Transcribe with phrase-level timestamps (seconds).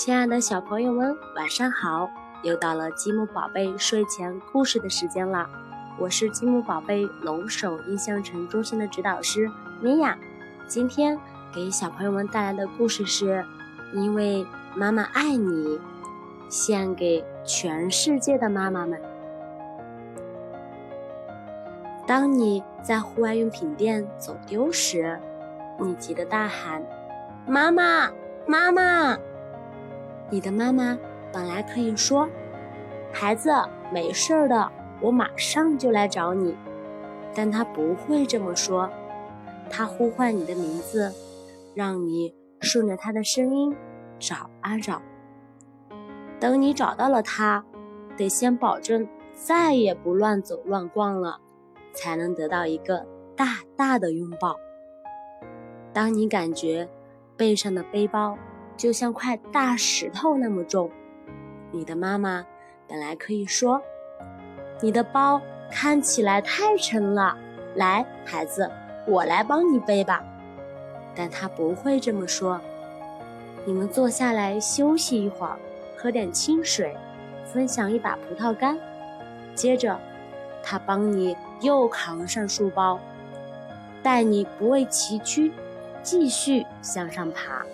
[0.00, 2.08] 亲爱的小朋友们，晚上好！
[2.44, 5.50] 又到了积木宝贝睡前故事的时间了。
[5.98, 9.50] 我是积木宝贝龙首印象城中心的指导师
[9.80, 10.16] 米娅。
[10.68, 11.18] 今天
[11.52, 13.44] 给小朋友们带来的故事是：
[13.92, 14.46] 因为
[14.76, 15.80] 妈妈爱你，
[16.48, 19.02] 献给全世界的妈妈们。
[22.06, 25.18] 当你在户外用品店走丢时，
[25.80, 26.80] 你急得大喊
[27.48, 28.12] ：“妈妈，
[28.46, 29.18] 妈妈！”
[30.30, 30.98] 你的妈妈
[31.32, 32.28] 本来可以说
[33.12, 33.50] ：“孩子，
[33.92, 36.54] 没事的，我马上就来找你。”
[37.34, 38.90] 但她不会这么说。
[39.70, 41.12] 她呼唤你的名字，
[41.74, 43.74] 让你顺着她的声音
[44.18, 45.00] 找啊找。
[46.40, 47.64] 等你找到了她，
[48.16, 51.40] 得先保证再也不乱走乱逛了，
[51.92, 54.56] 才能得到一个大大的拥抱。
[55.92, 56.88] 当你感觉
[57.36, 58.36] 背上的背包，
[58.78, 60.88] 就像块大石头那么重，
[61.72, 62.46] 你的妈妈
[62.86, 63.82] 本来可以说
[64.80, 67.36] ：“你的包看起来太沉了，
[67.74, 68.70] 来，孩子，
[69.04, 70.24] 我来帮你背吧。”
[71.12, 72.60] 但她不会这么说。
[73.66, 75.58] 你们坐下来休息一会儿，
[75.96, 76.96] 喝点清水，
[77.44, 78.78] 分享一把葡萄干。
[79.56, 79.98] 接着，
[80.62, 83.00] 她帮你又扛上书包，
[84.04, 85.50] 带你不畏崎岖，
[86.00, 87.66] 继续向上爬。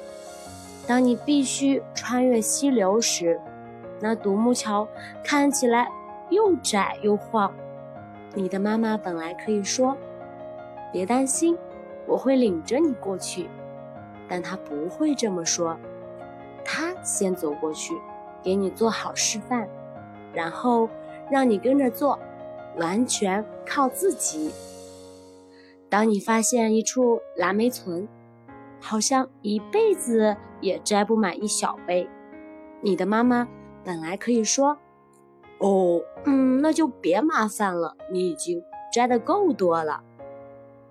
[0.86, 3.40] 当你必须穿越溪流时，
[4.00, 4.86] 那独木桥
[5.22, 5.88] 看起来
[6.30, 7.52] 又窄又晃。
[8.34, 9.96] 你的妈妈本来可以说
[10.92, 11.56] ：“别担心，
[12.06, 13.48] 我会领着你过去。”
[14.28, 15.76] 但她不会这么说，
[16.64, 17.94] 她先走过去，
[18.42, 19.68] 给你做好示范，
[20.32, 20.88] 然后
[21.30, 22.18] 让你跟着做，
[22.76, 24.50] 完全靠自己。
[25.88, 28.08] 当你发现一处蓝莓村，
[28.86, 32.06] 好像一辈子也摘不满一小杯。
[32.82, 33.48] 你的妈妈
[33.82, 34.76] 本来可以说
[35.58, 40.02] ：“哦，嗯，那就别麻烦了，你已经摘的够多了。”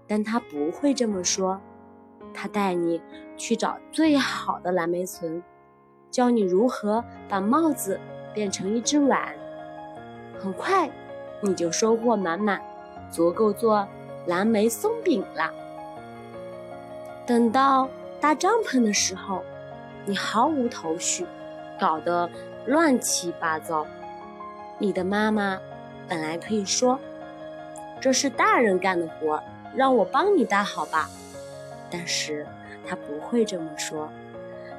[0.07, 1.62] 但她不会这么说，
[2.34, 3.00] 她带你
[3.38, 5.44] 去找最好的蓝莓存，
[6.09, 8.00] 教你如何把帽子
[8.34, 9.35] 变成一只碗。
[10.40, 10.90] 很快，
[11.41, 12.59] 你就收获满满，
[13.12, 13.88] 足够做
[14.25, 15.53] 蓝莓松饼了。
[17.25, 17.88] 等到
[18.19, 19.44] 搭帐篷的时候，
[20.06, 21.25] 你毫无头绪，
[21.79, 22.29] 搞得
[22.66, 23.85] 乱七八糟。
[24.78, 25.59] 你的妈妈
[26.07, 27.00] 本来可以说
[28.01, 29.41] ：“这是大人干的活，
[29.73, 31.09] 让我帮你搭好吧。”
[31.89, 32.45] 但是
[32.85, 34.09] 她不会这么说，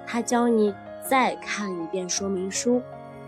[0.06, 2.82] 她教你再看一遍说明书，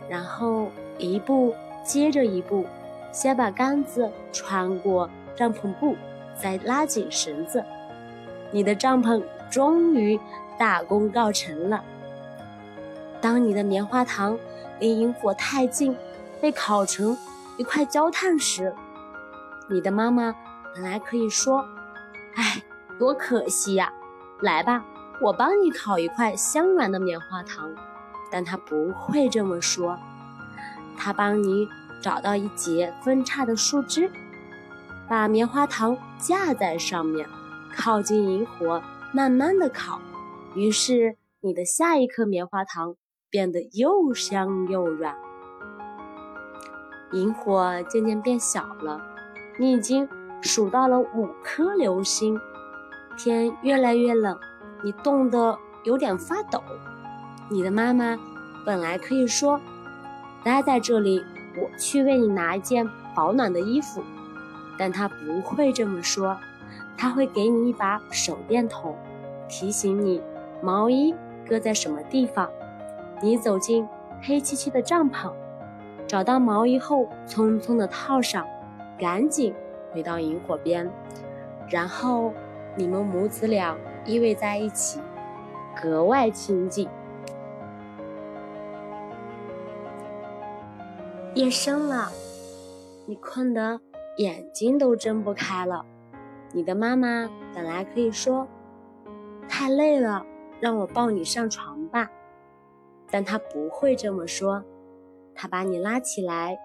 [0.08, 2.66] 然后一步接着一步，
[3.12, 5.96] 先把杆子穿过帐篷布，
[6.34, 7.64] 再拉紧绳子。
[8.52, 10.18] 你的帐篷终于
[10.58, 11.82] 大功告成了。
[13.20, 14.38] 当你的棉花糖
[14.78, 15.96] 离萤火太近，
[16.40, 17.16] 被烤成
[17.56, 18.74] 一块焦炭时，
[19.68, 20.34] 你的妈妈
[20.74, 21.64] 本来可以说
[22.36, 22.62] ：“哎，
[22.98, 23.92] 多可惜呀！
[24.40, 24.84] 来吧，
[25.20, 27.70] 我帮你烤一块香软的棉花糖。”
[28.30, 29.98] 但她不会这么说，
[30.96, 31.68] 她帮你
[32.02, 34.10] 找到一节分叉的树枝，
[35.08, 37.26] 把棉花糖架在上面。
[37.76, 38.82] 靠近萤火，
[39.12, 40.00] 慢慢的烤，
[40.54, 42.96] 于是你的下一颗棉花糖
[43.28, 45.14] 变得又香又软。
[47.12, 49.00] 萤火渐渐变小了，
[49.58, 50.08] 你已经
[50.40, 52.40] 数到了五颗流星。
[53.18, 54.38] 天越来越冷，
[54.82, 56.62] 你冻得有点发抖。
[57.48, 58.18] 你的妈妈
[58.64, 59.60] 本来可以说
[60.42, 61.24] ：“待在这里，
[61.56, 64.02] 我去为你拿一件保暖的衣服。”
[64.78, 66.36] 但她不会这么说。
[66.96, 68.96] 他会给你一把手电筒，
[69.48, 70.22] 提醒你
[70.62, 71.14] 毛衣
[71.48, 72.50] 搁在什么地方。
[73.22, 73.86] 你走进
[74.22, 75.32] 黑漆漆的帐篷，
[76.06, 78.46] 找到毛衣后，匆匆地套上，
[78.98, 79.54] 赶紧
[79.92, 80.90] 回到萤火边，
[81.68, 82.32] 然后
[82.74, 85.00] 你们母子俩依偎在一起，
[85.80, 86.88] 格外亲近。
[91.34, 92.10] 夜深了，
[93.06, 93.80] 你困得
[94.16, 95.84] 眼睛都睁不开了。
[96.52, 98.46] 你的妈妈本来可以说
[99.48, 100.24] ：“太累了，
[100.60, 102.10] 让我抱你上床吧。”
[103.10, 104.64] 但她不会这么说。
[105.34, 106.58] 她把你拉起来，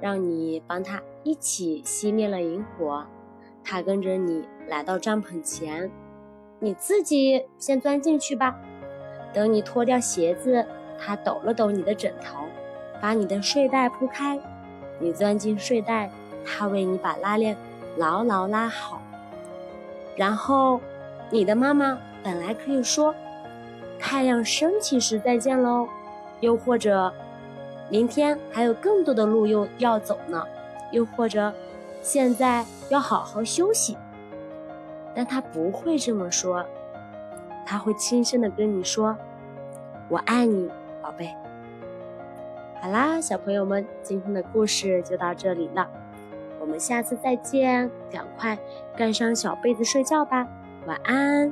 [0.00, 3.06] 让你帮她一起熄灭了萤火。
[3.64, 5.90] 她跟着你来到帐篷前，
[6.60, 8.58] 你自己先钻进去吧。
[9.32, 10.64] 等你脱掉鞋子，
[10.98, 12.44] 她抖了抖你的枕头，
[13.00, 14.38] 把你的睡袋铺开。
[15.00, 16.10] 你钻进睡袋，
[16.44, 17.56] 她为你把拉链
[17.96, 18.97] 牢牢拉好。
[20.18, 20.80] 然后，
[21.30, 23.14] 你的妈妈本来可以说
[24.00, 25.88] ：“太阳升起时再见喽。”
[26.40, 27.12] 又或者
[27.88, 30.44] 明天还有更多的路又要走呢，
[30.90, 31.54] 又或者
[32.02, 33.96] 现在要好好休息。
[35.14, 36.66] 但他不会这么说，
[37.64, 39.16] 他会轻声的跟你说
[40.10, 40.68] ：“我爱你，
[41.00, 41.32] 宝贝。”
[42.82, 45.88] 好啦，小朋友们，今天的故事就到这里了，
[46.68, 48.56] 我们下次再见，赶快
[48.94, 50.46] 盖上小被子睡觉吧，
[50.84, 51.50] 晚安。